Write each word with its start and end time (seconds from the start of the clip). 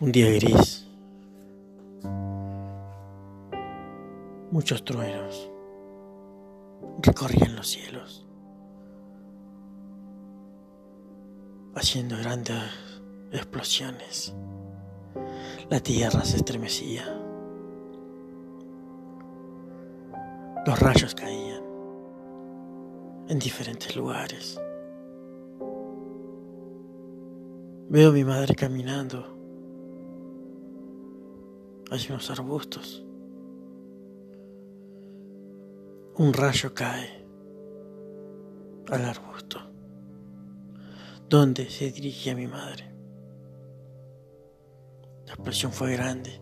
Un 0.00 0.12
día 0.12 0.30
gris. 0.30 0.86
Muchos 4.52 4.84
truenos 4.84 5.50
recorrían 7.02 7.56
los 7.56 7.66
cielos, 7.66 8.24
haciendo 11.74 12.16
grandes 12.16 12.62
explosiones. 13.32 14.36
La 15.68 15.80
tierra 15.80 16.24
se 16.24 16.36
estremecía. 16.36 17.04
Los 20.64 20.78
rayos 20.78 21.12
caían 21.16 21.64
en 23.28 23.38
diferentes 23.40 23.96
lugares. 23.96 24.60
Veo 27.88 28.10
a 28.10 28.12
mi 28.12 28.22
madre 28.22 28.54
caminando 28.54 29.37
hacia 31.90 32.14
unos 32.14 32.30
arbustos. 32.30 33.04
Un 36.16 36.32
rayo 36.32 36.74
cae 36.74 37.24
al 38.90 39.04
arbusto, 39.04 39.58
donde 41.28 41.68
se 41.70 41.90
dirigía 41.90 42.34
mi 42.34 42.46
madre. 42.46 42.84
La 45.26 45.34
explosión 45.34 45.72
fue 45.72 45.92
grande. 45.92 46.40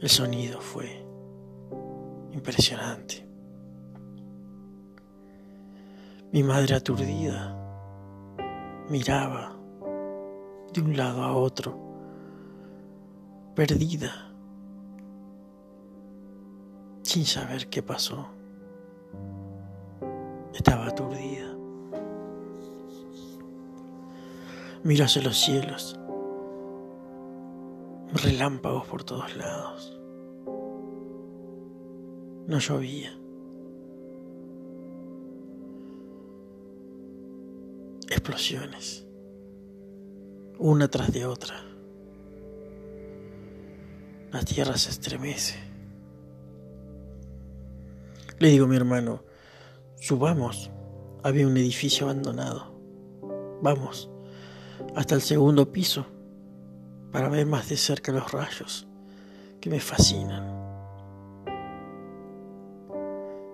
El 0.00 0.08
sonido 0.08 0.60
fue 0.60 1.04
impresionante. 2.32 3.26
Mi 6.32 6.42
madre 6.42 6.74
aturdida 6.74 7.56
miraba 8.90 9.56
de 10.72 10.80
un 10.80 10.96
lado 10.96 11.22
a 11.22 11.34
otro 11.34 11.85
perdida, 13.56 14.12
sin 17.02 17.24
saber 17.24 17.68
qué 17.68 17.82
pasó. 17.82 18.28
Estaba 20.52 20.86
aturdida. 20.86 21.56
Miró 24.84 25.06
hacia 25.06 25.22
los 25.22 25.38
cielos, 25.38 25.98
relámpagos 28.12 28.86
por 28.86 29.04
todos 29.04 29.34
lados. 29.36 29.98
No 32.46 32.58
llovía. 32.58 33.18
Explosiones, 38.10 39.06
una 40.58 40.88
tras 40.88 41.10
de 41.10 41.24
otra. 41.26 41.75
La 44.36 44.44
tierra 44.44 44.76
se 44.76 44.90
estremece. 44.90 45.54
Le 48.38 48.50
digo 48.50 48.66
a 48.66 48.68
mi 48.68 48.76
hermano, 48.76 49.22
subamos. 49.98 50.70
Había 51.22 51.46
un 51.46 51.56
edificio 51.56 52.04
abandonado. 52.04 52.78
Vamos 53.62 54.10
hasta 54.94 55.14
el 55.14 55.22
segundo 55.22 55.72
piso 55.72 56.04
para 57.12 57.30
ver 57.30 57.46
más 57.46 57.70
de 57.70 57.78
cerca 57.78 58.12
los 58.12 58.30
rayos 58.30 58.86
que 59.58 59.70
me 59.70 59.80
fascinan. 59.80 60.44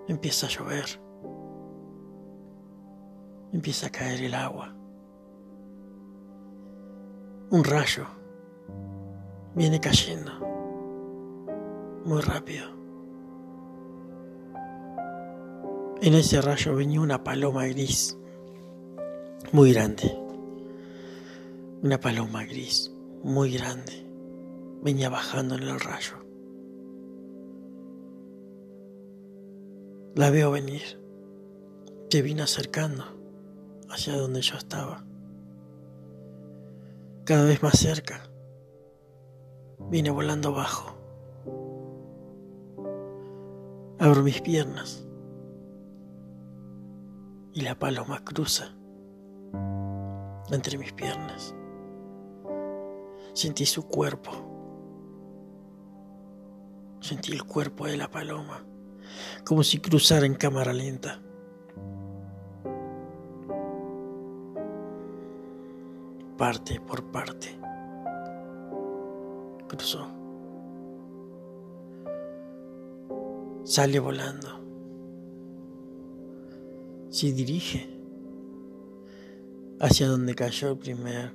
Empieza 0.09 0.47
a 0.47 0.49
llover. 0.49 0.99
Empieza 3.53 3.87
a 3.87 3.89
caer 3.89 4.21
el 4.21 4.33
agua. 4.33 4.75
Un 7.51 7.63
rayo 7.63 8.05
viene 9.55 9.79
cayendo 9.79 10.52
muy 12.05 12.21
rápido. 12.21 12.65
En 16.01 16.13
ese 16.15 16.41
rayo 16.41 16.75
venía 16.75 16.99
una 16.99 17.23
paloma 17.23 17.65
gris, 17.67 18.17
muy 19.51 19.73
grande. 19.73 20.19
Una 21.81 21.99
paloma 21.99 22.43
gris, 22.45 22.93
muy 23.23 23.53
grande, 23.53 24.05
venía 24.81 25.09
bajando 25.09 25.55
en 25.55 25.63
el 25.63 25.79
rayo. 25.79 26.15
La 30.15 30.29
veo 30.29 30.51
venir, 30.51 30.99
se 32.09 32.21
vino 32.21 32.43
acercando 32.43 33.05
hacia 33.89 34.17
donde 34.17 34.41
yo 34.41 34.57
estaba. 34.57 35.05
Cada 37.25 37.45
vez 37.45 37.63
más 37.63 37.79
cerca, 37.79 38.29
viene 39.89 40.09
volando 40.09 40.51
bajo. 40.51 41.02
Abro 44.03 44.21
mis 44.21 44.41
piernas 44.41 45.07
y 47.53 47.61
la 47.61 47.79
paloma 47.79 48.21
cruza 48.25 48.75
entre 50.51 50.77
mis 50.77 50.91
piernas. 50.91 51.55
Sentí 53.31 53.65
su 53.65 53.87
cuerpo. 53.87 54.31
Sentí 56.99 57.31
el 57.31 57.45
cuerpo 57.45 57.87
de 57.87 57.95
la 57.95 58.11
paloma, 58.11 58.65
como 59.45 59.63
si 59.63 59.79
cruzara 59.79 60.25
en 60.25 60.35
cámara 60.35 60.73
lenta. 60.73 61.21
Parte 66.37 66.81
por 66.81 67.05
parte. 67.05 67.57
Cruzó. 69.69 70.22
Sale 73.63 73.99
volando. 73.99 74.49
Se 77.09 77.31
dirige 77.31 77.89
hacia 79.79 80.07
donde 80.07 80.35
cayó 80.35 80.71
el 80.71 80.77
primer 80.77 81.33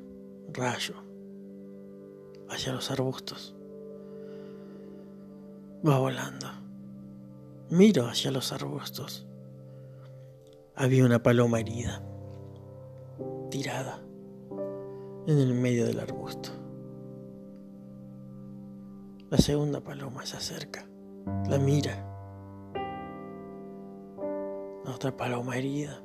rayo, 0.52 0.94
hacia 2.48 2.72
los 2.72 2.90
arbustos. 2.90 3.54
Va 5.86 5.98
volando. 5.98 6.46
Miro 7.70 8.06
hacia 8.06 8.30
los 8.30 8.52
arbustos. 8.52 9.26
Había 10.74 11.04
una 11.04 11.22
paloma 11.22 11.60
herida, 11.60 12.02
tirada 13.50 14.00
en 15.26 15.38
el 15.38 15.54
medio 15.54 15.86
del 15.86 16.00
arbusto. 16.00 16.50
La 19.30 19.38
segunda 19.38 19.80
paloma 19.80 20.24
se 20.24 20.38
acerca, 20.38 20.88
la 21.48 21.58
mira 21.58 22.17
paloma 24.98 25.56
herida. 25.56 26.00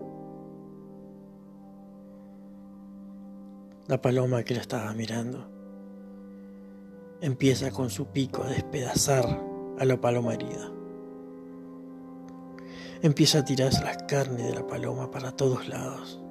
La 3.87 4.01
paloma 4.01 4.43
que 4.43 4.53
la 4.53 4.61
estaba 4.61 4.93
mirando 4.93 5.49
empieza 7.21 7.71
con 7.71 7.89
su 7.89 8.07
pico 8.07 8.43
a 8.43 8.49
despedazar 8.49 9.25
a 9.79 9.85
la 9.85 9.99
paloma 9.99 10.35
herida. 10.35 10.71
Empieza 13.01 13.39
a 13.39 13.45
tirarse 13.45 13.83
las 13.83 14.03
carnes 14.03 14.45
de 14.45 14.53
la 14.53 14.65
paloma 14.65 15.09
para 15.11 15.35
todos 15.35 15.67
lados. 15.67 16.21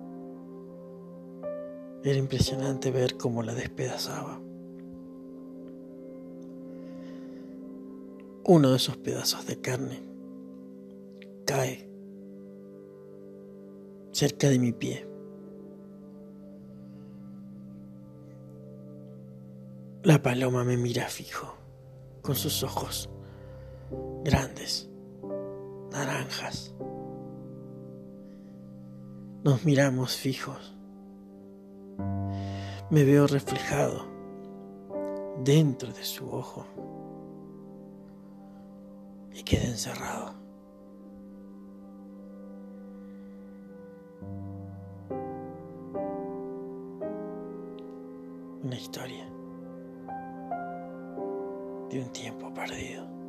Era 2.04 2.18
impresionante 2.18 2.90
ver 2.90 3.16
cómo 3.16 3.42
la 3.42 3.54
despedazaba. 3.54 4.40
Uno 8.44 8.70
de 8.70 8.76
esos 8.76 8.96
pedazos 8.96 9.46
de 9.46 9.60
carne 9.60 10.00
cae 11.44 11.91
cerca 14.12 14.48
de 14.48 14.58
mi 14.58 14.72
pie. 14.72 15.08
La 20.04 20.20
paloma 20.22 20.64
me 20.64 20.76
mira 20.76 21.08
fijo, 21.08 21.54
con 22.22 22.34
sus 22.34 22.62
ojos 22.62 23.08
grandes, 24.24 24.90
naranjas. 25.90 26.74
Nos 29.44 29.64
miramos 29.64 30.16
fijos. 30.16 30.76
Me 32.90 33.04
veo 33.04 33.26
reflejado 33.26 34.06
dentro 35.42 35.92
de 35.92 36.04
su 36.04 36.30
ojo 36.30 36.66
y 39.32 39.42
quedé 39.42 39.66
encerrado. 39.66 40.41
Historia 48.82 49.24
de 51.88 52.00
un 52.00 52.10
tiempo 52.12 52.52
perdido. 52.52 53.21